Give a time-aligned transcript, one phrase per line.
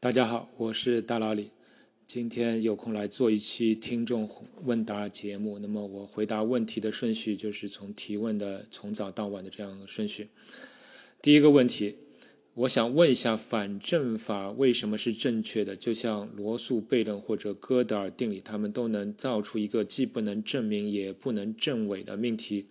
[0.00, 1.50] 大家好，我是大老李，
[2.06, 4.30] 今天有空来做一期听众
[4.62, 5.58] 问答节目。
[5.58, 10.28] 那么我回答问题的顺序就是从提问的从早到晚的这样的顺序。
[11.20, 11.96] 第一个问题，
[12.54, 15.74] 我想问一下，反证法为什么是正确的？
[15.74, 22.68] 就像罗素悖论或者哥德尔定理，他们都能造出一个既不能证明也不能证伪的命题。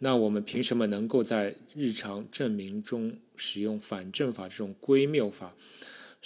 [0.00, 5.54] 那我们凭什么能够在日常证明中使用反证法这种归谬法？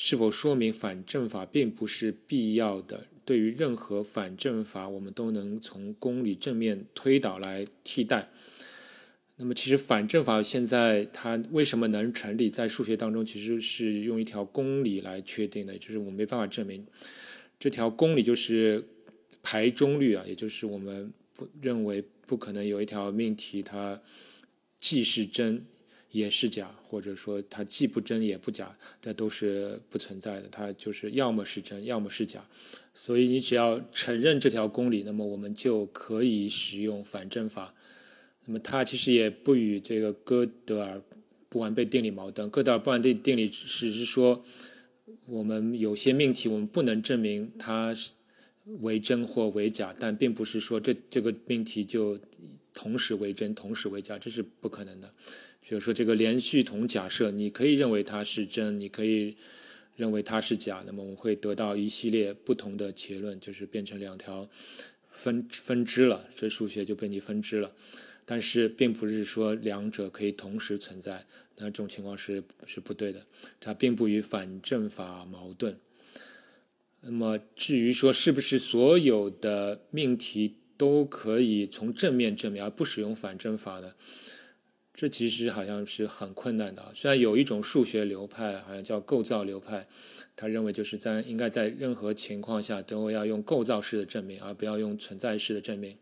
[0.05, 3.07] 是否说明反证法并不是必要的？
[3.25, 8.29] 对于任何反证法，我们都能从公理正面推导来替代。
[9.37, 12.51] 那么，其实反证法现在它为什么能成立？
[12.51, 16.85] 在数学当中，其实是用一条公理来确定的，就是我们没办法证明
[17.61, 18.85] 这条公理就是
[19.41, 24.03] 排中律啊，也就是我们不认为不可能有一条命题它
[24.81, 25.65] 既是真。
[26.13, 30.49] 也是假，或者说它既不真也不假，这都是不存在的。
[30.51, 32.47] 它就是要么是真，要么是假。
[32.95, 37.75] 所以你只要承认这条公理，那么我们就可以使用反证法。
[38.45, 41.03] 那么它其实也不与这个哥德尔
[41.49, 42.51] 不完备定理矛盾。
[42.51, 44.45] 哥德尔不完备定理只是说，
[45.27, 47.97] 我们有些命题我们不能证明它
[48.81, 52.21] 为真或为假，但并不是说这这个命题就
[52.75, 55.11] 同时为真，同时为假，这是不可能的。
[55.67, 59.37] 比如说这个连续统假设，你可以认为它是真，你可以
[59.97, 64.49] 认为它是假，那么我们会得到一系列不同的结论，就是变成两条
[65.11, 67.73] 分分支了，这数学就被你分支了。
[68.25, 73.27] 但是并不是说两者可以同时存在，那这种情况是是不对的，
[73.59, 75.79] 它并不与反证法矛盾。
[77.01, 83.97] 那么至于说是不是所有的命题都可以从正面证明而不使用反证法的？
[84.95, 86.93] 这其实好像是很困难的。
[86.95, 89.87] 虽然有一种数学流派，好像叫构造流派，
[90.37, 95.97] 他认为就是在应该在任何情况下都要用构造式的证明，而不要用存在式的证明。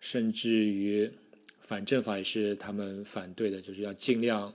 [0.00, 1.10] 甚至于
[1.60, 4.54] 反证法也是他们反对的，就是要尽量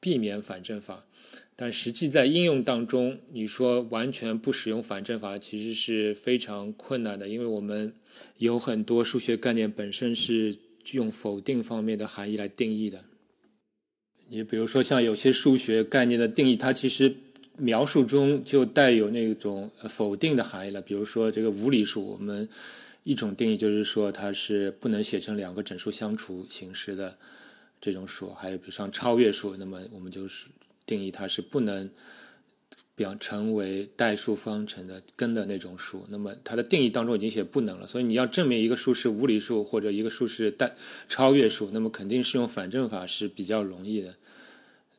[0.00, 1.06] 避免反证法。
[1.54, 7.94] 但实际在应用当中，你说完全不使用反证法，其实是非常困难的，因为我们
[8.38, 10.56] 有很多数学概念本身是
[10.90, 13.04] 用否定方面的含义来定义的。
[14.32, 17.12] 你比如说，像有些数学概念的定义，它其实
[17.56, 20.80] 描述中就带有那种否定的含义了。
[20.80, 22.48] 比如说，这个无理数，我们
[23.02, 27.18] 一种定义就是说它是不能写成两个整数相除形式的
[27.80, 28.32] 这种数。
[28.32, 30.46] 还有比如像超越数，那么我们就是
[30.86, 31.90] 定义它是不能
[33.00, 36.04] 表成为代数方程的根的那种数。
[36.10, 40.74] 那么它的定义当中已经写不能了，所以你要证明一个数是无理数或者一个数是代
[41.08, 44.16] 超越数，那么肯定是用反证法是比较容易的。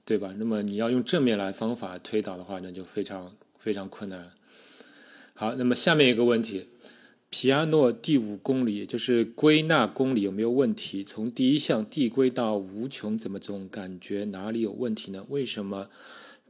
[0.04, 0.34] 对吧？
[0.38, 4.34] 那么你要用正面来方法推导的话，那就非常非常困难了。
[5.36, 6.66] 好，那么下面一个问题：
[7.30, 11.04] 皮亚诺第五公理就是归纳公理有没有问题？
[11.04, 15.24] 从第一项递归到无穷，怎么总感觉哪里有问题呢？
[15.30, 15.88] 为什么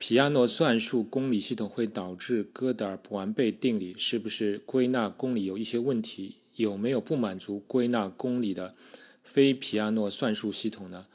[0.01, 3.94] 皮亚诺算术公理系统会导致哥德尔不完备定理？
[3.95, 6.38] 是不是归纳公理有一些问题？
[6.56, 8.73] 有没有不满足归纳公理的
[9.22, 11.06] 非皮亚诺算术系统呢？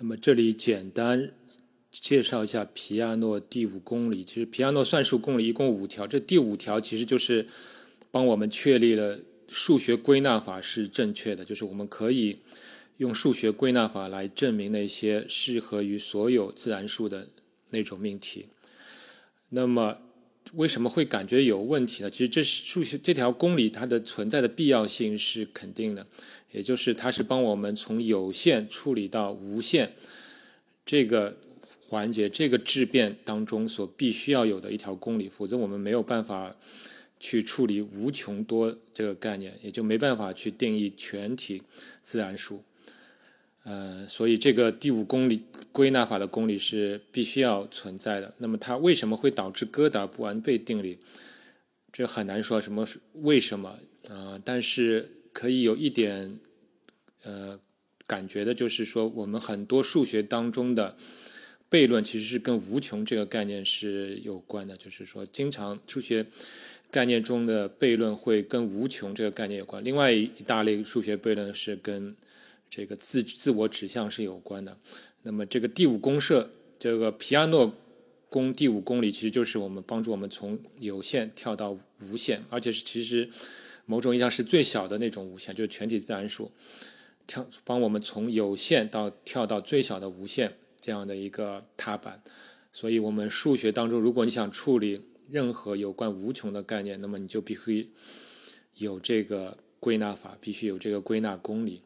[0.00, 1.30] 那么这里简单。
[1.92, 4.24] 介绍一下皮亚诺第五公理。
[4.24, 7.46] 其实皮亚诺算术公理一共五条，这第五条其实就是
[8.10, 12.38] 帮我们确立了数学归纳法是正确的，就是我们可以
[12.96, 17.28] 用数学归纳法来证明那些适合于所有自然数的
[17.74, 18.46] 那种命题。
[19.50, 19.98] 那么
[20.54, 22.08] 为什么会感觉有问题呢？
[22.08, 26.06] 其实这是数学这条公理它的存在的必要性是肯定的，
[26.52, 29.90] 也就是它是帮我们从有限处理到无限
[30.86, 31.36] 这个。
[31.86, 36.56] 环节这个质变当中所必须要有的一条公理，否则我们没有办法
[37.20, 41.62] 去处理无穷多这个概念，也就没办法去定义全体
[42.02, 42.64] 自然数。
[43.64, 45.42] 呃，所以这个第五公理
[45.72, 48.32] 归纳法的公理是必须要存在的。
[48.38, 50.98] 那么它为什么会导致哥德尔不完备定理？
[51.92, 53.78] 这很难说什么为什么
[54.08, 54.40] 啊？
[54.44, 56.38] 但是可以有一点
[57.24, 57.58] 呃
[58.06, 60.96] 感觉的就是说，我们很多数学当中的。
[61.70, 66.24] 悖论其实是跟无穷这个概念是有关的，就是说，经常数学
[66.88, 69.82] 概念中的悖论会跟无穷这个概念有关。
[69.82, 72.14] 另外一大类数学悖论是跟
[72.76, 74.76] 这个自自我指向是有关的。
[75.22, 77.72] 那么，这个第五公设，这个皮亚诺
[78.28, 83.30] 公第五公理，其实就是我们帮助我们从有限跳到无限，而且是其实
[83.86, 86.50] 某种意义上是最小的那种无限，就是全体自然数，
[87.28, 90.56] 跳帮我们从有限到跳到最小的无限。
[90.80, 92.20] 这样的一个踏板，
[92.72, 95.00] 所以我们数学当中，如果你想处理
[95.30, 97.88] 任何有关无穷的概念，那么你就必须
[98.74, 101.80] 有这个归纳法，必须有这个归纳公理。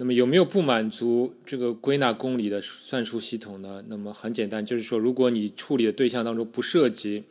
[0.00, 3.84] 那么有没有不满足这个归纳公理的算术系统呢？
[3.88, 7.24] 那么很简单，就是说，如果你处理的对象当中不涉及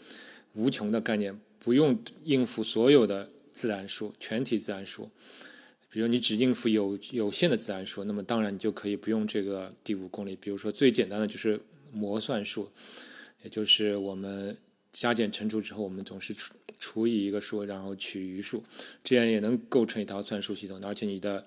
[0.54, 5.10] 无穷的概念，不用应付所有的自然数、全体自然数，
[5.90, 10.36] 比如你只应付有有限的自然数，那么当然你就可以不用这个第五公理。
[10.36, 11.62] 比如说最简单的就是
[11.94, 12.70] 模算术，
[13.44, 14.58] 也就是我们
[14.92, 18.62] 加减乘除之后，我们总是除除以一个数，然后取余数，
[19.06, 21.46] 这样也能构成一套算术系统，而且你的。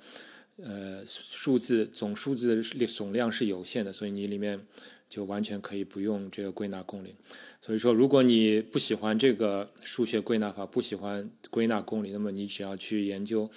[0.62, 4.60] 呃，数字总数字总量是有限的，所以你里面
[5.08, 7.16] 就完全可以不用这个归纳公理。
[7.60, 13.50] 所以说，如果你不喜欢这个数学归纳法，不喜欢归纳公理，那么你只要去研究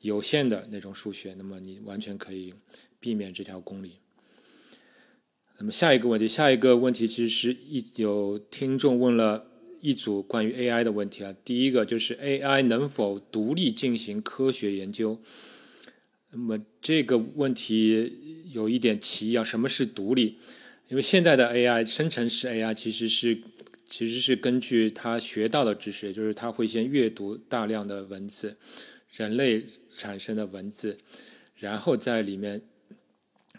[0.00, 2.54] 有限的那种数学，那么你完全可以
[3.00, 3.98] 避免这条公理。
[5.58, 9.46] 那么下一个问题，下一个问题其实是一有听众问了
[9.80, 11.34] 一组关于 AI 的问题啊。
[11.44, 15.20] 第一个就是 AI 能否独立进行科学研究？
[16.36, 20.36] 那么这个问题有一点歧义啊，什么是独立？
[20.88, 23.40] 因为现在的 AI 生成式 AI 其实是
[23.88, 28.58] 其实是根据它学到的知识，也就是它会先阅读大量的文字，
[29.10, 29.64] 人类
[29.96, 30.98] 产生的文字，
[31.56, 32.60] 然后在里面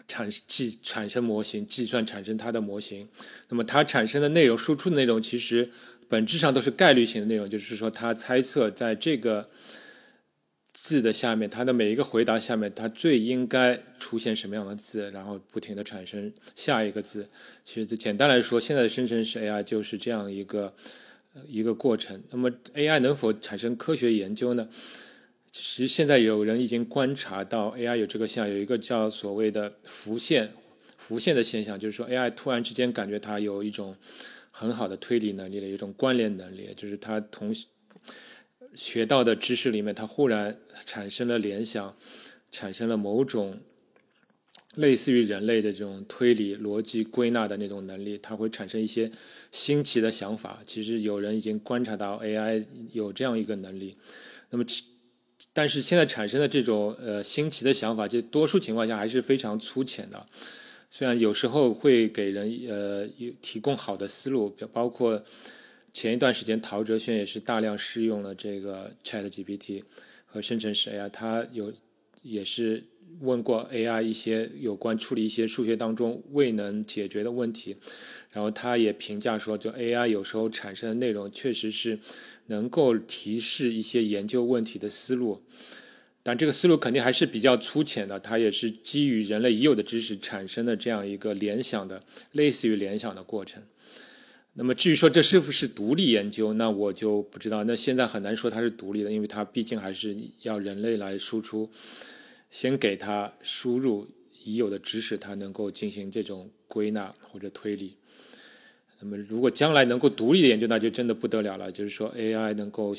[0.06, 3.08] 产计产生模型，计算产生它的模型。
[3.48, 5.68] 那么它产生的内容，输出的内容其实
[6.08, 9.48] 本质上都是概率性的内容，就是说它猜测在这个。
[10.88, 17.28] 字的下面，它的每一个回答下面，它最应该出现什么样的字，然后不停的产生下一个字。
[17.62, 20.74] 其实简单来说，现在的生成式 AI 就是这样一个
[21.46, 22.22] 一个过程。
[22.30, 24.66] 那么 AI 能否产生科学研究呢？
[25.52, 30.54] 其实现在有人已经观察到 AI 有这个现象，有一个叫所谓的浮现
[30.96, 33.94] 浮现的现象，就是说 AI 突然之间感觉它有一种
[34.50, 37.54] 很好的推理能力了，一种关联能力，就是它同。
[38.78, 41.96] 学到的知识里面，它忽然产生了联想，
[42.48, 43.58] 产生了某种
[44.76, 49.10] 类似于人类的这种推理、逻辑归纳的那种能力，它会产生一些
[49.50, 50.60] 新奇的想法。
[50.64, 53.96] 其实有人已经观察到 AI 有这样一个能力。
[54.50, 54.64] 那么，
[55.52, 60.24] 但是现在产生的这种呃新奇的想法，这多数情况下还是非常粗浅的。
[60.88, 63.08] 虽然有时候会给人呃
[63.42, 65.24] 提供好的思路，包括。
[66.00, 69.82] 前一段时间，陶哲轩也是大量试用了这个 Chat GPT
[70.26, 71.72] 和生成式 AI，他有
[72.22, 72.84] 也是
[73.18, 77.76] 问过 AI 一些有关处理一些数学当中未能解决的问题，
[78.30, 81.98] 然后他也评价说，就 AI 有时候产生的内容确实是
[82.46, 85.42] 能够提示一些研究问题的思路，
[86.22, 92.00] 但这个思路肯定还是比较粗浅的，它也是基于人类已有的知识产生的这样一个联想的，
[92.30, 93.60] 类似于联想的过程。
[94.60, 97.62] 那么至于说这是不是独立研究，那我就不知道。
[97.62, 101.70] 那现在很难说它是独立的，因为它毕竟还是要人类来输出，
[102.50, 104.08] 先给它输入
[104.42, 107.94] 已有的知识，它能够进行这种归纳或者推理。
[108.98, 111.70] 那么如果将来能够独立的研究，那就真的不得了了。
[111.70, 112.92] 就是说 AI 能够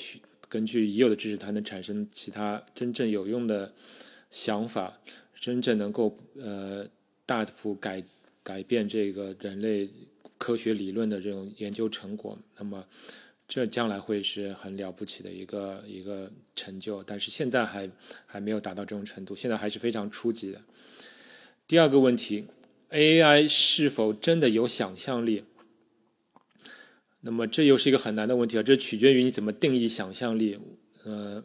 [0.48, 3.74] 根据已有的知识，它能产生其他真正有用的
[4.32, 4.98] 想法，
[5.38, 6.88] 真正能够呃
[7.26, 8.02] 大幅改
[8.44, 9.90] 改变这个人类。
[10.40, 12.84] 科学理论的这种研究成果，那么
[13.48, 17.88] 这将来会是很了不起的一个一个成就，但是现在还
[18.26, 20.64] 还没有达到这种程度，现在还是非常初级的。
[21.68, 22.46] 第二个问题
[22.90, 25.44] ，AI 是否真的有想象力？
[27.22, 30.58] 那么这又是一个很难的问题啊，这取决于你怎么定义想象力。
[31.04, 31.44] 呃，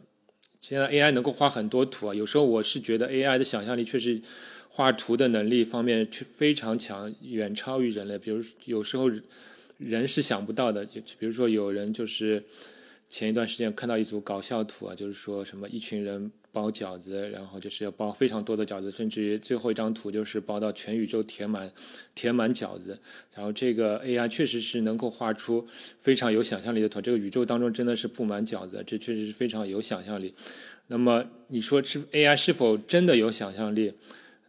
[0.61, 4.21] 现在 AI 能够画很多图啊，有时候我是觉得 AI 的想象力确实。
[4.75, 8.19] 画图的能力方面却非常强，远超于人类。
[8.19, 9.09] 比如有时候
[9.77, 12.43] 人是想不到的，就比如说有人就是
[13.09, 21.71] 前一段时间看到一组搞笑图啊，就是说什么一群人包饺子，然后就是要包非常多的饺子，甚至于最后一张图就是包到全宇宙填满
[22.13, 22.99] 填满饺子。
[23.33, 25.65] 然后这个 AI 确实是能够画出
[26.01, 30.33] 非常有想象力的图，这个宇宙当中真的是布满饺子，这确实是非常有想象力。
[30.87, 33.93] 那么你说是 AI 是否真的有想象力？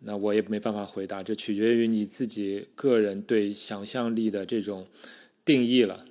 [0.06, 4.86] 那我也没办法回答，这取决于你自己个人对想象力的这种
[5.44, 6.04] 定义了。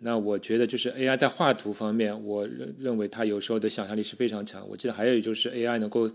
[0.00, 4.66] 那我觉得就是 AI 在画图方面，我认认为它有时候的想象力是非常强。
[4.66, 6.10] 我记得还有就是 AI 能够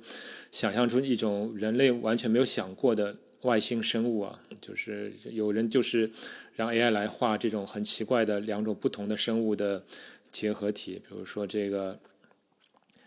[0.51, 6.09] 想象出一种人类完全没有想过的外星生物啊，就是有人就是
[6.55, 9.83] 让 AI 来画这种很奇怪的两种不同的生物的
[10.31, 11.99] 结合体，比如说这个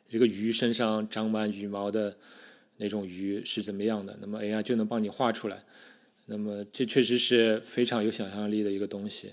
[0.09, 2.17] 这个鱼身上长满羽毛的。
[2.81, 4.19] 那种鱼是怎么样的？
[4.23, 5.63] 那么 AI 就能帮你画出来。
[6.27, 9.33] 那么这确实是非常有想象力的一个东西。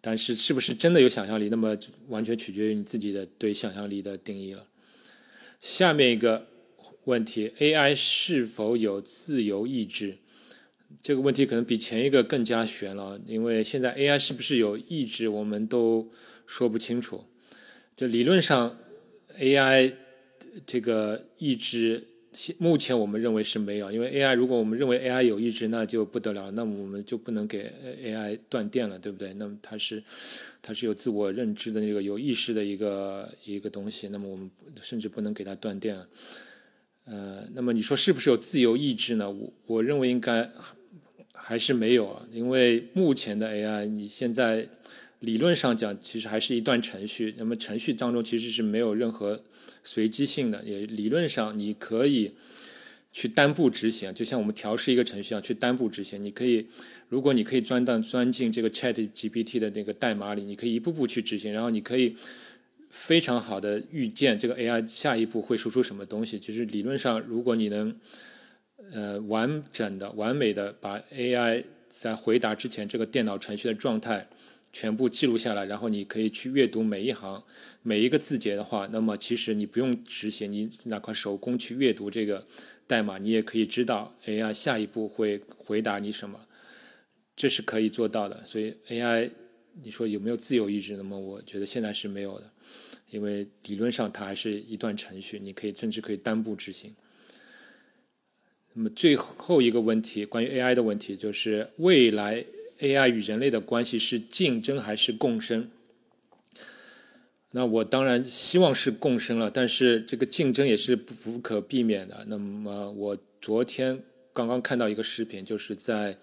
[0.00, 1.78] 但是是不是真的有想象力，那么
[2.08, 4.66] 完全取决于你自己的对想象力的定义了。
[5.60, 6.46] 下面一个
[7.04, 10.18] 问题：AI 是否有自由意志？
[11.02, 16.10] 这个问题可能比前一个更加悬了，因为现在 AI 是不是有意志，我们都
[16.46, 17.24] 说不清楚。
[17.96, 18.76] 就理论上
[19.38, 19.94] ，AI
[20.66, 22.08] 这个意志。
[22.58, 27.72] 目前我们认为是没有，因为 AI 如果我们认为 AI 有意志，那就不得了，那么我们就不能给
[28.02, 29.32] AI 断电了，对不对？
[29.34, 30.02] 那么它是
[30.60, 34.50] 它是有自我认知的那个有意识的一个一个东西，那么我们
[34.82, 35.96] 甚至不能给它断电。
[37.04, 39.30] 呃，那么你说是不是有自由意志呢？
[39.30, 40.50] 我我认为应该
[41.32, 44.68] 还是没有啊，因为目前的 AI，你现在
[45.20, 49.44] 理论上讲，其实还是一段程序，那么程序当中其实是没有任何。
[49.84, 52.32] 随机性的，也理论上你可以
[53.12, 56.20] 去单步执行，就像我们调试一个程序一样，去单步执行。
[56.20, 56.66] 你可以，
[57.08, 62.16] 如果你可以钻到钻进这个 Chat GPT 的那个代码里，你可以一步步去执行，然后你可以
[62.88, 66.38] 非常好的预见这个 AI 下一步会输出什么东西。
[66.38, 67.96] 就是理论上，如果你能
[68.90, 74.28] 呃完整的、完美的把 AI 在回答之前这个电脑程序的状态。
[74.74, 77.44] 全部记录下来，然后你可以去阅读每一行、
[77.82, 82.44] 每一个字节的话，那么其实你不用执行，你哪怕手工去阅读这个
[82.88, 86.40] 代码，你也可以知道 AI 下一步会回答你什么，
[87.36, 88.44] 这是可以做到的。
[88.44, 89.30] 所以 AI，
[89.80, 90.96] 你说有没有自由意志？
[90.96, 92.50] 那么我觉得现在是没有的，
[93.10, 96.92] 因为理论上它还是一段程序，你可以甚至可以单步执行。
[98.72, 102.44] 那么最后一个问题，关于 AI 的问题，就是未来。
[102.80, 105.70] AI 与人类的关系是竞争还是共生？
[107.52, 112.24] 那我当然希望是共生了，但是这个竞争也是不可避免的。
[112.26, 114.02] 那么我昨天
[114.32, 116.18] 刚刚看到一个视频，就是在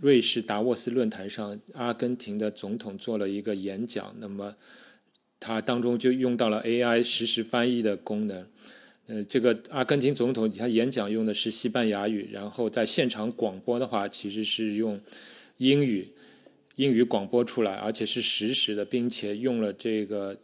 [0.00, 4.56] 瑞士达沃斯论坛上，阿根廷的总统做了一个演讲，那么
[5.38, 8.46] 他当中就用到了 AI 实时翻译的功能。
[9.08, 14.98] 呃，这个阿根廷总统他演讲用的是西班牙语，然后在现场广播的话，其实是用。
[15.60, 16.08] 英语，
[16.76, 20.38] 英语广播出来，而且是实时的，并且用了这个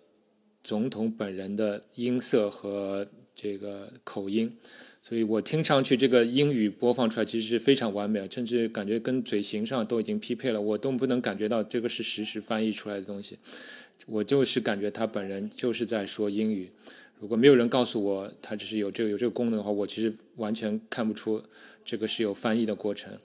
[0.63, 4.55] 总统本人的音色和这个口音，
[5.01, 13.39] 所以我听上去这个英语播放出来其实是非常完美，甚至感觉跟嘴型上都已经匹配了，我都不能感觉到这个是实时翻译出来的东西，
[14.05, 16.71] 我就是感觉他本人就是在说英语。
[17.19, 21.43] 如果没有人告诉我他只是有这个有这个功能的话，我其实完全看不出
[21.83, 23.17] 这个是有翻译的过程。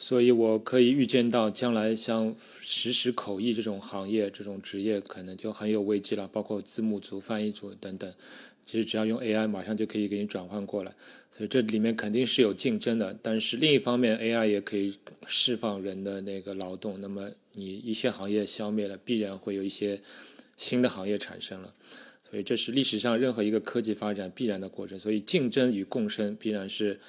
[0.00, 6.28] 所以我可以预见到，将来像实时口译这种行业、这种职业，可能就很有危机了。
[6.28, 8.14] 包括字幕组、翻译组等等，
[8.64, 10.92] 其实只要用 AI，马上就可以给你转换过来。
[11.36, 13.18] 所以这里面肯定是有竞争的。
[13.20, 17.00] 但是另一方面，AI 也可以释放人的那个劳动。
[17.00, 20.00] 那么你一些行业消灭了，必然会有一些
[20.56, 21.74] 新的行业产生了。
[22.30, 24.96] 所以这是历史上任何一个科技发展必然的过程。
[24.96, 27.00] 所以竞争与共生必然是。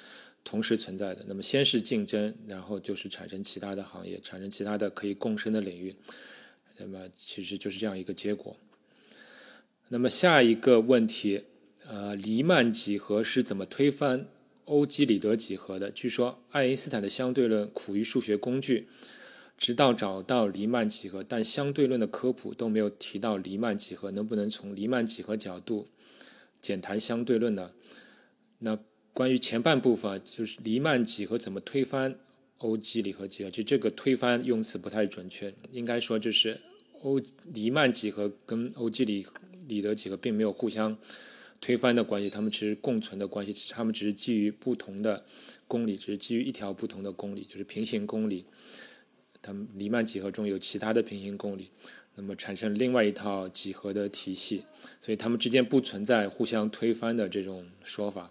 [0.42, 5.94] 同时存在的，那么先是竞争，然后就是产生其他的行业，产生其他的可以共生的领域，
[6.78, 8.56] 那么其实就是这样一个结果。
[9.88, 11.44] 那么下一个问题，
[11.86, 14.26] 呃，黎曼几何是怎么推翻
[14.64, 15.90] 欧几里得几何的？
[15.90, 18.88] 据说爱因斯坦的相对论苦于数学工具，
[19.58, 25.86] 直到找到黎曼几何，但相对论的科普都没有提到黎曼几何，能不能从黎曼几何角度
[26.62, 27.72] 简谈相对论呢？
[28.60, 28.78] 那？
[29.20, 32.18] 关于前半部分，就是黎曼几何怎么推翻
[32.56, 33.50] 欧几里和几何？
[33.50, 36.58] 其实这个推翻用词不太准确，应该说就是
[37.02, 39.26] 欧黎曼几何跟欧几里
[39.68, 40.96] 里德几何并没有互相
[41.60, 45.26] 推翻的关系，他们只是共存的关系，他们只是基于不同的
[45.68, 48.46] 公理，只是基于一条不同的公理，就是平行公理。
[49.42, 51.68] 他们黎曼几何中有其他的平行公理，
[52.14, 54.64] 那么产生另外一套几何的体系，
[54.98, 58.30] 所以他们之间不存在互相推翻的这种说法。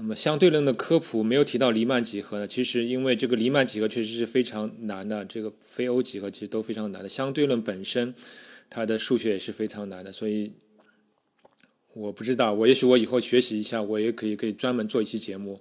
[0.00, 2.46] 那么相对论的科普没有提到黎曼几何呢？
[2.46, 7.08] 其实因为这个黎曼几何确实是非常难的，这个非欧几何其实都非常难的。
[7.08, 8.14] 相对论本身
[8.70, 10.52] 它的数学也是非常难的，所以
[11.94, 15.60] 我不知道，我也许我以后学习一下，我也可以可以专门做一期节目，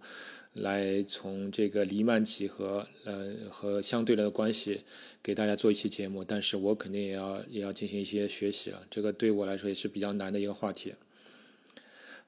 [0.53, 4.81] 来从这个黎曼几何呃和相对论的关系
[5.23, 6.23] 给大家做一期节目。
[6.23, 10.93] 但是我肯定也要也要进行一些学习了，这个对我来说也是比较难的一个话题。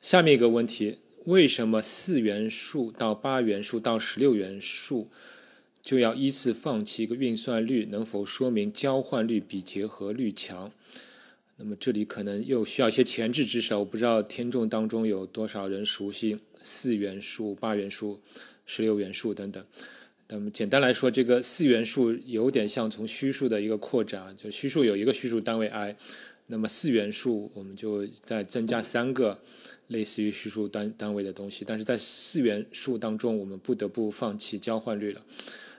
[0.01, 0.97] 下面一个问题。
[1.25, 5.09] 为什么四元数到八元数到十六元数
[5.81, 7.85] 就要依次放弃一个运算率？
[7.91, 10.71] 能否说明交换率比结合率强？
[11.57, 18.21] 那么这里可能又需要一些前置知识，我不知道听众当中有多少人熟悉四元数、八元数、
[18.65, 19.63] 十六元数等等。
[20.29, 25.95] 那么简单来说，这个四元数有点像从虚数的一个扩展，就虚数有一个虚数单位 i，
[26.51, 29.39] 那么四元数我们就再增加三个
[29.87, 35.23] 类似于虚数单单位的东西，但是在四元数当中，我们不得不放弃交换率了。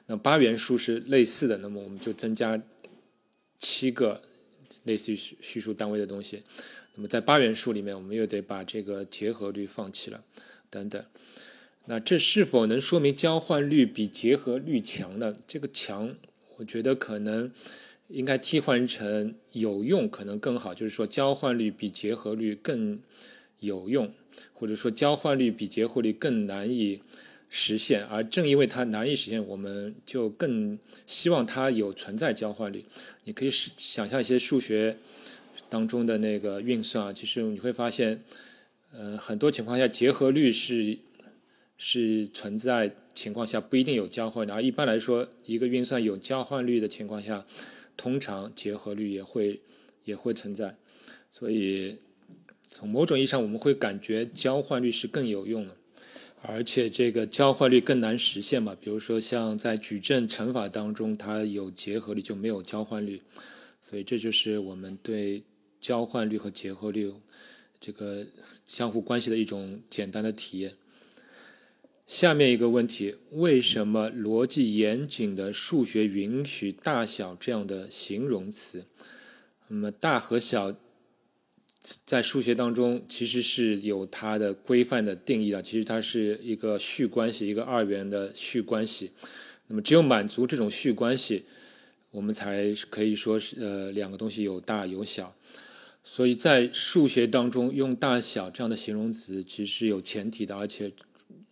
[0.06, 2.60] 那八元数是类似的，那么我们就增加
[3.58, 4.22] 七个
[4.84, 6.42] 类似于虚虚数单位的东西。
[6.94, 10.24] 那么在八元数里面，我们又得把这个结合律放弃了，
[10.70, 11.04] 等等。
[11.86, 15.32] 那这是否能说明交换率比结合律强呢？
[15.46, 16.14] 这个强，
[16.58, 17.50] 我觉得可能
[18.10, 20.74] 应该替换成有用，可能更好。
[20.74, 23.00] 就是说，交换率比结合率更
[23.60, 24.12] 有用，
[24.52, 27.00] 或者说交换率比结合率更难以
[27.48, 28.04] 实现。
[28.04, 32.84] 而正因为它难以实现，我们就更希望它有存在交换率。
[33.24, 34.98] 你可以想象一些数学
[35.68, 38.20] 当中的那个运算，其实你会发现，
[38.92, 40.98] 呃，很多情况下结合律是。
[41.82, 47.42] 是存在情况下不一定有交换，然后一般来说，一个运算有交换率的情况下，
[48.00, 49.60] 通常结合律也会
[50.04, 50.78] 也会存在。
[51.30, 51.98] 所以
[52.66, 55.76] 从某种意义上，我们会感觉交换率是更有用的，
[56.40, 58.74] 而且这个交换率更难实现嘛。
[58.80, 63.20] 比如说像在矩阵乘法当中，它有结合律就没有交换率，
[63.82, 65.42] 所以这就是我们对
[65.78, 67.12] 交换率和结合律
[67.78, 68.26] 这个
[68.64, 70.72] 相互关系的一种简单的体验。
[72.10, 78.84] 下面一个问题：为什么逻辑严谨的数学允许“大小”这样的形容词？
[79.68, 80.74] 那么“大”和“小”
[82.04, 85.62] 在数学当中其实是有它的规范的定义的。
[85.62, 89.12] 其实它是一个序关系，一个二元的序关系。
[89.68, 91.44] 那么只有满足这种序关系，
[92.10, 95.32] 我们才可以说是呃两个东西有大有小。
[96.02, 100.90] 所以在数学当中用“大小”这样的形容词，其实是有前提的，而且。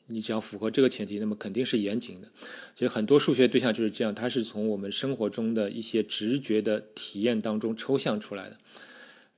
[0.08, 2.28] 你只要符合这个前提，那么肯定是严谨的。
[2.74, 8.56] 所以很多数学对象就是这样，它是从我们生活中的一些直觉的体验当中抽象出来的。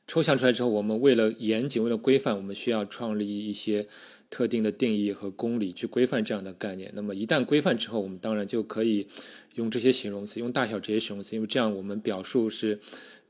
[0.07, 3.87] 抽象出来之后，我们为了严谨，为了规范，我们需要创立一些
[4.29, 6.90] 特定的定义和公理去规范这样的概念。
[6.94, 9.07] 那么一旦规范之后，我们当然就可以
[9.55, 12.81] 用这些形容词，用大小这些形容词，因为这样我们表述是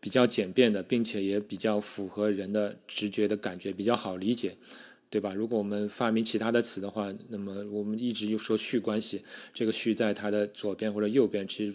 [0.01, 4.57] 比较简便的，并且也比较符合人的直觉的感觉，比较好理解。
[5.11, 5.35] 对吧？
[5.35, 11.75] 如果我们发明其他的词的话，那么我们一直又说序关系，这个序在它的左边或者右边，其实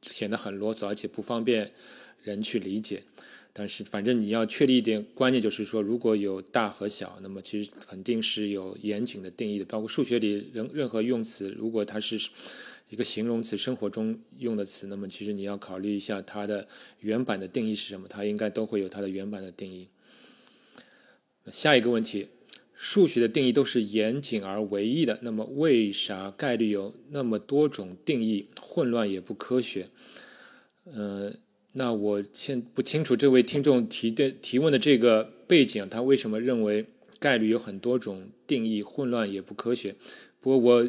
[0.00, 1.70] 显得很啰嗦，而且不方便
[2.22, 3.02] 人去理解。
[3.52, 9.64] 但是反正你要确立一点观念，就是说，如果有大和小，那么其实肯定是有严谨的定义的。
[9.66, 12.18] 包括数学里任任何用词，如果它是
[12.88, 16.66] 一个形容词，生活中用的词，那么其实你要考虑一下它的
[17.00, 19.88] 原版的定义是什么，它应该都会有它的原版的定义。
[21.50, 22.28] 下一个问题。
[22.82, 29.90] 数学的定义都是严谨而唯一的，那么为啥概率有那么多种定义，混乱也不科学？
[30.84, 31.30] 呃，
[31.74, 36.86] 那我现不清楚这位听众提的提问的这个背景，他为什么认为
[37.18, 39.94] 概率有很多种定义，混乱也不科学？
[40.40, 40.88] 不过我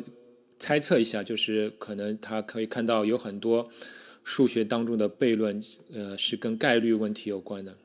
[0.58, 3.70] 猜测一下，就是可能他可以看到有很多
[4.24, 7.76] 数学当中的悖论，呃，是跟概率问题有关的。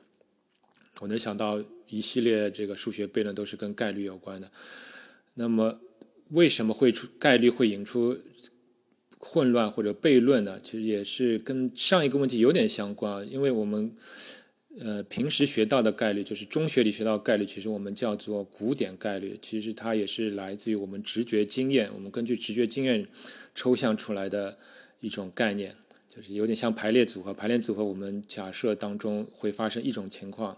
[1.00, 1.62] 我能想到。
[1.88, 4.50] 一系列这个数学悖论都是跟概率有关的。
[5.34, 5.78] 那么，
[6.30, 8.18] 为什么会出概率会引出
[9.18, 10.58] 混乱或者悖论呢？
[10.60, 13.30] 其实也是跟上一个问题有点相关。
[13.30, 13.94] 因为我们
[14.80, 19.38] 呃平时学到的概率，就是中学里学到概率，其实我们叫做古典概率。
[19.40, 23.06] 其实它也是来自于我们直觉经验，我们根据直觉经验
[23.54, 24.58] 抽象出来的
[24.98, 25.76] 一种概念，
[26.16, 27.34] 就是有点像排列组合。
[27.34, 30.56] 排列组合，我们假设当中会发生一种情况。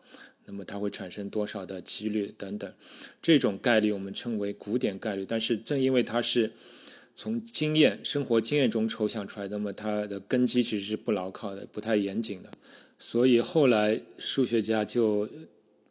[0.50, 2.72] 那么它会产生多少的几率等等，
[3.20, 5.26] 这种概率我们称为古典概率。
[5.28, 6.50] 但是正因为它是
[7.14, 12.50] 从经验、生活经验中抽象出来，那么它的根基其实是不牢靠的、不太严谨的。
[12.98, 15.28] 所以后来数学家就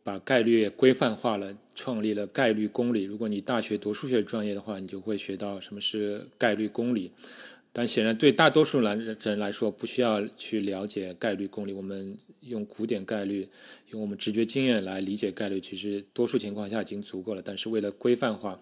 [0.01, 3.03] 把概率规范化了，创立了概率公理。
[3.03, 7.11] 如果你大学读数学专业的话，你就会学到什么是概率公理。
[7.77, 11.71] 但显然对大多数人人来说，不需要去了解概率公理。
[11.71, 13.47] 我们用古典概率，
[13.91, 17.41] 用我们直觉经验来理解概率，其实多数情况下已经足够了。
[17.45, 18.59] 但是为了规范化，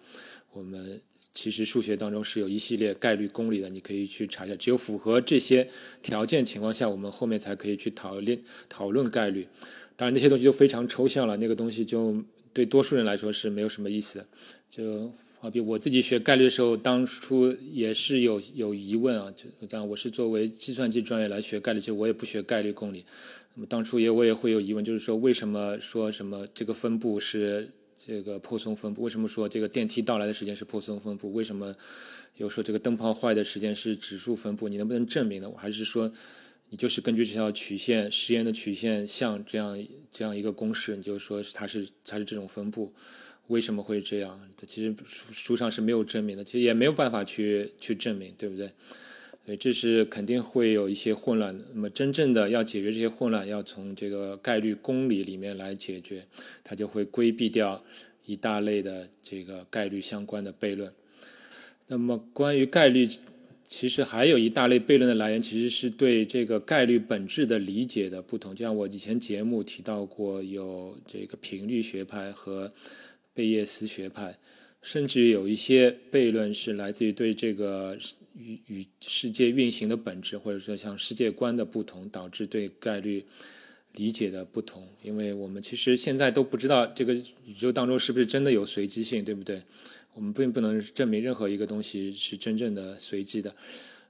[0.52, 1.00] 我们
[1.32, 4.54] 其实数学当中是有一系列概率公理的，你可以去查一下。
[4.54, 5.66] 只有符合这些
[6.02, 9.48] 条件情况下，我们后面才可以去讨论讨论概率。
[9.96, 14.26] 当然那些东西就非常抽象了，那个东西就对多数人来说是没有什么意思的。
[14.68, 15.10] 就
[15.50, 19.30] 比我自己学概率的时候，当初也是有有疑问啊。
[19.30, 23.04] 就这样，我是作为计算机专业来学概率，其实我也不学概率公理。
[23.54, 27.70] 那么当初也我也会有疑问，就是说为什么说什么这个分布是
[28.06, 29.02] 这个泊松分布？
[29.02, 31.32] 为什么说这个电梯到来的时间是泊松分布？
[31.32, 31.74] 为什么
[32.36, 34.68] 有说这个灯泡坏的时间是指数分布？
[34.68, 35.48] 你能不能证明呢？
[35.48, 36.12] 我还是说，
[36.68, 39.82] 你就是根据这条曲线实验的曲线像这样
[40.12, 42.92] 这样一个公式，你就说它是它是这种分布？
[43.48, 44.40] 为什么会这样？
[44.66, 48.70] 其实书书上是没有证明的，其实也没有办法去去证明，对不对？
[49.44, 51.64] 所以这是肯定会有一些混乱的。
[51.72, 56.26] 那么真正的要解决这些混乱，要从这个概率公理里面来解决，
[56.64, 57.84] 它就会规避掉
[58.24, 60.92] 一大类的这个概率相关的悖论。
[61.86, 63.08] 那么关于概率，
[63.64, 68.52] 其实还有一大类悖论的来源，其实是对这个概率本质的理解的不同。
[68.52, 72.72] 就像我以前节目提到过，有这个频率学派和
[73.36, 74.36] 贝叶斯学派，
[74.82, 77.96] 甚至有一些悖论是来自于对这个。
[78.38, 83.24] 与与世界运行的本质，或者说像世界观的不同，导致对概率
[83.94, 84.86] 理解的不同。
[85.02, 89.62] 因为我们其实现在都不知道这个宇宙当中是不是真的有随机性，对不对？
[90.12, 93.48] 我们并不能证明任何一个东西是真正的随机的。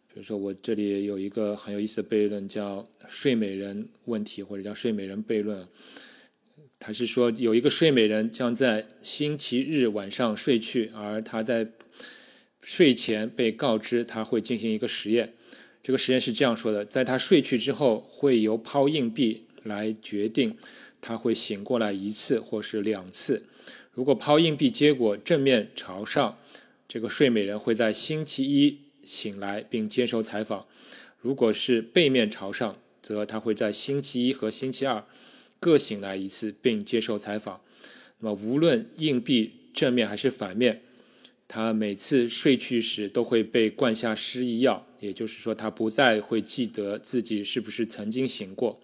[0.08, 5.64] 比如说，我这里有一个很有意思的悖论，叫睡美人问题，或者叫睡美人悖论。
[6.78, 11.72] 他是说，有一个睡美人将在星期日晚上睡去，而他在。
[12.62, 15.34] 睡前被告知他会进行一个实验，
[15.84, 20.56] 这个实验是这样说的：在他睡去之后，会由抛硬币来决定
[21.00, 23.46] 他会醒过来一次或是两次。
[23.92, 26.36] 如果抛硬币结果正面朝上，
[26.88, 30.66] 这个睡美人会在星期一醒来并接受采访；
[31.20, 35.04] 如果是背面朝上，则他会在星期一和星期二
[35.58, 37.60] 各醒来一次并接受采访。
[38.20, 40.82] 那么，无论硬币正面还是反面。
[41.48, 48.80] 他每次睡去时都会被灌下失忆药，也就是说，他不再会记得自己是不是曾经醒过。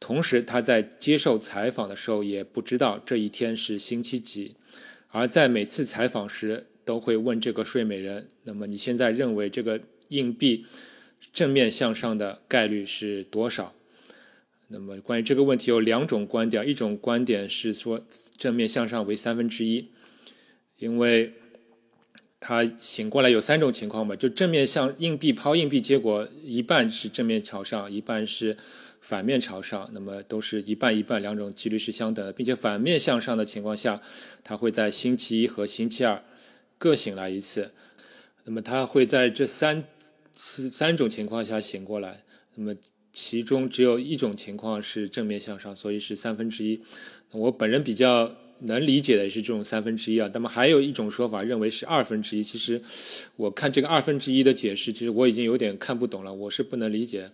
[0.00, 4.56] 同时，他在接受采访的时候也不知道这一天是星期几，
[5.10, 10.66] 而在每次采访时都会问这个睡美人：“那么你现在认为这个硬币
[11.32, 13.72] 正面向上的概率是多少？”
[14.68, 19.88] 那么关于这个问题有两种观点，一种观点是说正面向上为三分之一，
[20.78, 21.34] 因为。
[22.40, 28.56] 他醒过来有三种情况嘛，就正面向硬币抛硬币，结果一半是正面朝上，一半是
[29.00, 34.00] 反面朝上，那么都是一半一半，两种几率是相等的，并且反面向上的情况下，
[34.44, 36.22] 他会在星期一和星期二
[36.78, 37.72] 各醒来一次，
[38.44, 39.82] 那么他会在这三
[40.32, 42.22] 次三种情况下醒过来，
[42.54, 42.76] 那么
[43.12, 46.80] 其中只有一种情况是正面向上，所以是三分之一。
[47.32, 48.36] 我本人比较。
[48.62, 52.42] 能理解的是这种三分之一啊，那么还有一种说法认为是二分之一。
[52.42, 52.82] 其实
[53.36, 57.30] 我看这个二分之一的解释，其实我已经有点看不懂了，我是不能理解。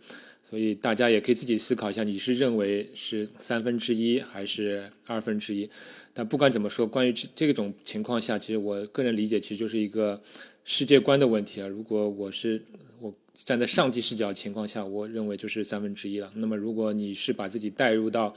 [0.47, 5.71] 所以大家也可以自己思考一下，你是认为是三分之一还是二分之一？
[6.13, 10.23] 但不管怎么说，关于这这种情况下，其实我个人理解其实就是一个
[10.63, 11.67] 世界观的问题啊。
[11.67, 12.63] 如果我是
[13.01, 16.31] 我站在上帝视角情况下，我认为就是三分之一了。
[16.37, 18.35] 那么如果你是把自己带入到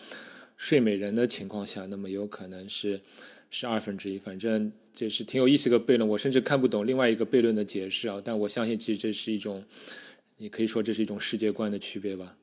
[0.58, 3.00] 睡美人的情况下，那么有可能是
[3.50, 6.10] 是二分之一，反正这是挺有意思一个悖论。
[6.10, 9.64] 我甚至看不懂另外一个悖论的解释啊，但我相信其实这是一种，
[10.38, 12.36] 你可以说这是一种世界观的区别吧。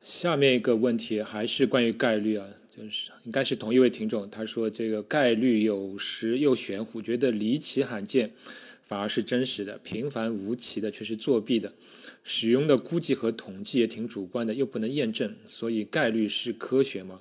[0.00, 8.32] 下面一个问题还是关于概率啊，就是应该是同一位听众，他说这个概率有时又玄乎，觉得离奇罕见。
[8.88, 11.74] 反而是真实的，平凡无奇的却是作弊的，
[12.24, 17.20] 使用的估计和统计也挺主观的，又不能验证，所以概率是科学吗？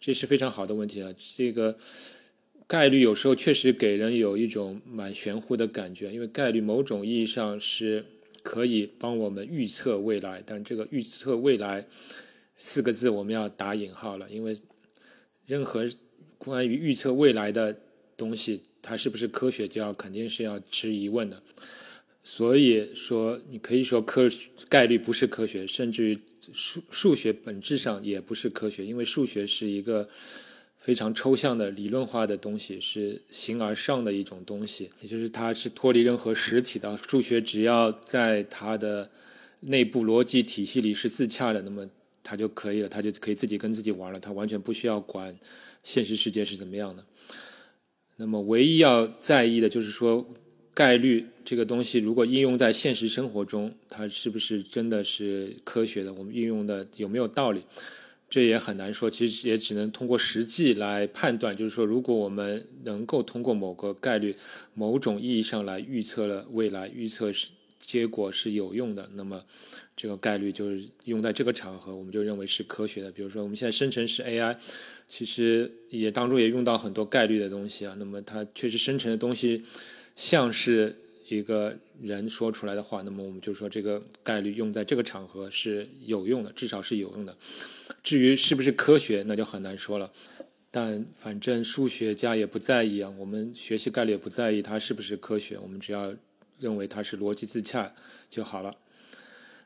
[0.00, 1.12] 这是非常好的问题啊！
[1.36, 1.78] 这个
[2.66, 8.04] 概率有时候确实给人有一种蛮玄乎的感觉，因为概率某种意义上是
[8.42, 11.86] 可以帮我们预测未来，但这个预测未来
[12.56, 14.56] 四个字我们要打引号了，因为
[15.44, 15.88] 任何
[16.38, 17.80] 关于预测未来的
[18.16, 18.62] 东西。
[18.82, 21.42] 它是不是科学，就要肯定是要持疑问的。
[22.22, 24.28] 所以说，你可以说科
[24.68, 26.18] 概率不是科学，甚至于
[26.52, 30.08] 数数学本质上也不是科学，因为数学是一个
[30.76, 36.96] 非常抽象的理论化的东西，是形而上的一种东西，也就是它是脱离任何实体的。
[36.96, 39.10] 数学只要在它的
[39.60, 41.88] 内部逻辑体系里是自洽的，那么
[42.22, 45.36] 它就可以了，它就可以自己跟自己玩了，它完全不需要管
[45.82, 47.04] 现实世界是怎么样的。
[48.18, 50.26] 那么，唯一要在意的就是说，
[50.72, 56.14] 概率这个东西，如果应用在现实生活中，它是不是真的是科学的？
[56.14, 57.64] 我们运用的有没有道理？
[58.30, 59.10] 这也很难说。
[59.10, 61.54] 其实也只能通过实际来判断。
[61.54, 64.34] 就是说，如果我们能够通过某个概率、
[64.72, 67.30] 某种意义上来预测了未来、预测
[67.78, 69.44] 结果是有用的，那么
[69.96, 73.10] 这个概率就是用在这个场合，我们就认为是科学的。
[73.10, 74.56] 比如说我们现在生成式 AI，
[75.08, 77.94] 其实也当中也用到很多概率的东西啊。
[77.98, 79.62] 那么它确实生成的东西
[80.14, 80.96] 像是
[81.28, 87.36] 一个人说出来的话，那么我们就说这个概率用在这个场合是有用的，至少是有用的。
[88.02, 90.12] 至于是不是科学，那就很难说了。
[90.70, 96.14] 但反正数学家也不在意啊，我们学习概率也不在意它是不是科学，我们只要
[96.58, 97.94] 认为它是逻辑自洽
[98.30, 98.76] 就好了。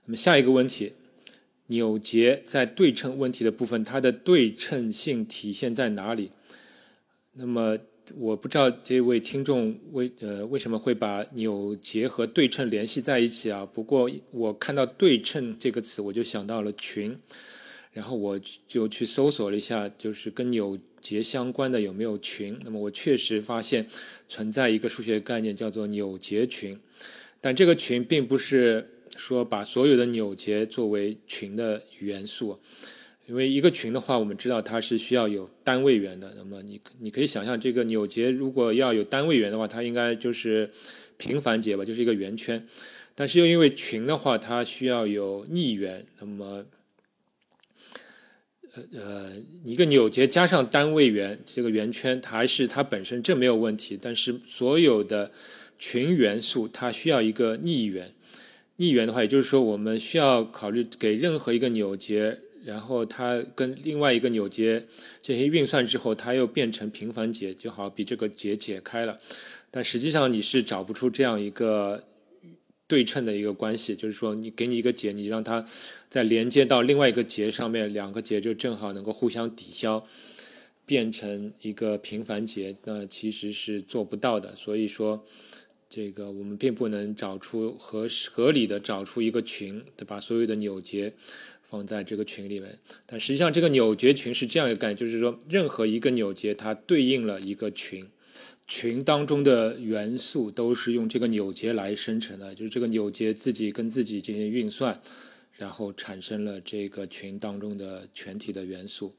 [0.04, 0.94] 那么下一个问题，
[1.66, 6.30] 扭结在对称问题的部分，它的对称性体现在哪里？
[7.32, 7.78] 那么
[8.16, 13.64] 我不知道这位听众为呃为什么会把扭结和对称联系在一起啊？
[13.64, 17.18] 不过我看到对称这个词，我就想到了群。
[17.92, 22.56] 然后我就去搜索了一下，就是跟扭结相关的有没有群。
[22.64, 23.84] 那么我确实发现
[24.28, 26.78] 存在一个数学概念叫做扭结群，
[27.40, 32.60] 但这个群并不是说把所有的扭结作为群的元素，
[33.26, 36.32] 因为一个群的话，我们知道它是需要有单位元的。
[36.36, 40.70] 那么你你可以想象，这个扭结如果要有单位元的话，它应该就是
[41.16, 42.64] 平凡结吧，就是一个圆圈。
[43.16, 46.66] 但是又因为群的话，它需要有逆元，那么。
[48.74, 49.32] 呃呃，
[49.64, 53.98] 一个扭结加上单位元这个圆圈，它还是它本身这没有问题。
[54.00, 55.32] 但是所有的
[55.78, 58.12] 群元素，它需要一个逆元。
[58.76, 64.84] 逆元的话，也就是说，我们需要考虑给任何一个扭结，然后它跟另外一个扭结
[65.20, 69.18] 进行运算之后，它又变成平凡结，就好比这个结解开了。
[69.70, 72.04] 但实际上你是找不出这样一个。
[72.90, 75.64] 对称的一个关系，就是说，你给你一个结，你让它
[76.08, 80.04] 再连接到另外一个结上面，两个结就正好能够互相抵消，
[80.84, 84.56] 变成一个平凡结，那其实是做不到的。
[84.56, 85.24] 所以说，
[85.88, 91.12] 这个我们并不能找出合合理的找出一个群，把所有的扭结
[91.62, 92.80] 放在这个群里面。
[93.06, 98.08] 但实际上，这个扭结群是这样一个概念，就是说，任何一个扭结它对应了一个群。
[98.70, 105.02] 群当中的元素都是用这个扭结来生成的，就是这个扭结自己跟自己进行运算，
[105.56, 109.12] 然后产生了这个群当中的全体的元素。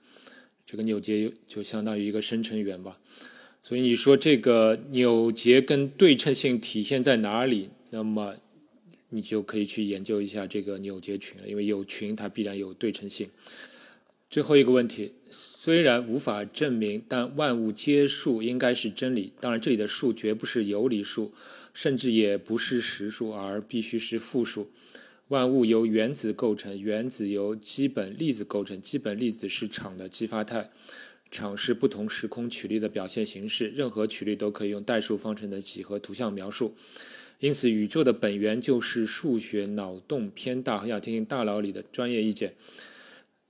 [0.65, 2.97] 这个扭结就相当于一个生成元吧。
[3.61, 7.71] 所以你说这个扭结跟对称性体现在哪里？
[7.89, 8.37] 那么
[9.09, 13.29] 你就可以去研究一下这个扭结群了，因为有群它必然有对称性。
[14.29, 15.11] 最后一个问题。
[15.63, 19.31] 虽然无法证明，但万物皆数应该是真理。
[19.39, 21.31] 当然，这里的数绝不是有理数，
[21.71, 24.71] 甚至也不是实数，而必须是负数。
[25.27, 30.71] 万物由原子构成，原子由基本粒子构成，基本粒子是场的激发态，
[31.29, 33.67] 场是不同时空曲率的表现形式。
[33.67, 36.73] 任何曲率都可以用代数方程的几何图像描述。
[37.37, 39.65] 因此，宇宙的本源就是数学。
[39.65, 42.55] 脑洞偏大，很想听听大佬里的专业意见。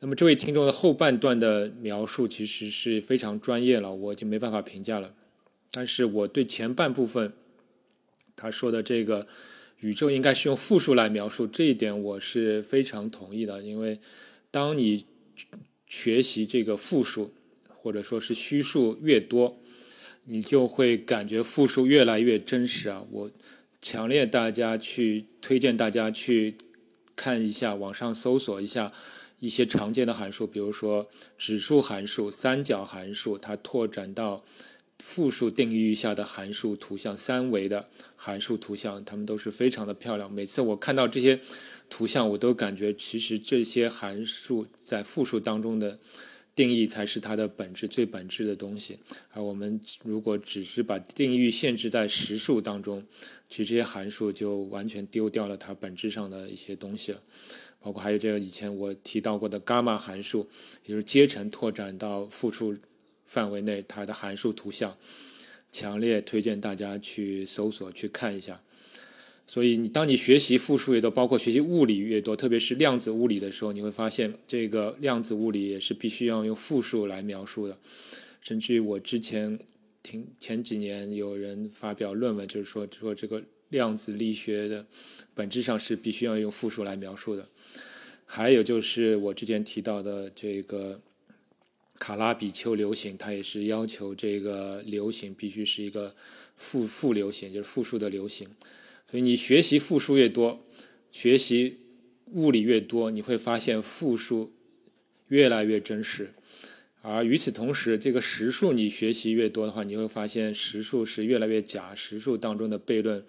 [0.04, 5.14] 那么这位听众的后半段的描述其实是非常专业了，我就没办法评价了。
[5.72, 7.34] 但是我对前半部分
[8.36, 9.28] 他说的这个
[9.82, 13.62] 宇宙应该是用复数来描述这一点，我是非常同意的。
[13.62, 14.00] 因为
[14.50, 15.06] 当你
[15.86, 17.32] 学习这个复数
[17.68, 19.60] 或者说是虚数越多，
[20.26, 23.06] 你就会感觉复数越来越真实啊！
[23.12, 23.32] 我
[23.80, 26.56] 强烈大家去推荐大家去
[27.16, 28.92] 看一下，网上搜索一下。
[29.42, 34.44] 一些常见的函数，比如说指数函数、三角函数，它拓展到
[35.00, 40.32] 复数定义域下的函数图像、三维的函数图像，它们都是非常的漂亮。
[40.32, 41.40] 每次我看到这些
[41.90, 46.00] 图像，我都感觉其实这些函数在复数当中的
[46.54, 49.00] 定义才是它的本质、最本质的东西。
[49.32, 53.04] 而我们如果只是把定义域限制在实数当中，
[53.50, 57.20] 其实这些函数就完全丢掉了它本质上的一些东西了。
[57.84, 60.48] 包括还有这个以前我提到过的伽马函数，
[60.86, 62.76] 也就是阶乘拓展到复数
[63.26, 64.96] 范围内，它的函数图像，
[65.72, 68.62] 强烈推荐大家去搜索去看一下。
[69.48, 77.78] 所以你当你学习复数越多，包括学习物理越多，特别是量子物理的时候，你会发现这个量子物理也是必须要用复数来描述的。
[78.42, 79.60] 甚至于我之前
[80.02, 84.86] 听前几年有人发表论文，就是说说这个量子力学的
[85.34, 87.50] 本质上是必须要用复数来描述的。
[88.34, 91.02] 还有就是我之前提到的这个
[92.00, 96.16] 卡拉比丘流行，它也是要求这个流行必须是一个
[96.56, 98.48] 复复流行，就是复数的流行。
[99.06, 100.64] 所以你学习复数越多，
[101.12, 101.80] 学习
[102.28, 104.54] 物理越多，你会发现复数
[105.28, 106.34] 越来越真实。
[107.04, 113.24] 而与此同时，这个实数你学习越多的话，你会发现实数是越来越假，实数当中的悖论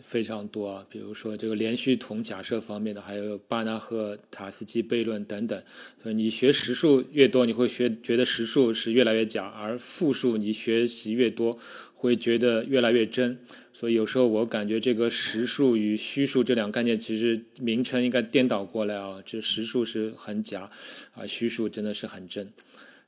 [0.00, 0.86] 非常多。
[0.90, 5.62] 比如说这个连续统假设方面的，还有巴纳赫塔斯基悖论等等。
[6.02, 11.58] 所以你学实数越多，你会学觉得实数是越来越假，而复数你学习越多，
[11.94, 13.38] 会觉得越来越真。
[13.74, 20.70] 所以有时候我感觉这个实数与虚数这两个概念其实名称应该颠倒过来啊，这实数是很假，
[21.12, 22.50] 啊虚数真的是很真。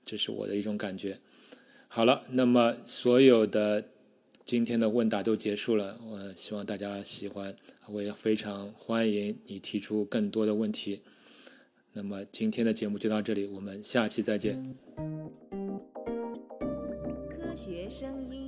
[0.04, 1.18] 这是我的一种感觉。
[1.88, 3.84] 好了，那么所有的
[4.44, 7.54] 今天的问答都结束了，我希望大家喜欢，
[7.88, 11.02] 我也非常欢迎你提出更多的问题。
[11.92, 14.76] 那么今天的节目就到这里，我们下期再见。
[17.28, 18.39] 科学声音。